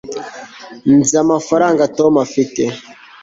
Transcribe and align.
nzi 0.97 1.15
amafaranga 1.23 1.83
tom 1.97 2.13
afite 2.25 2.63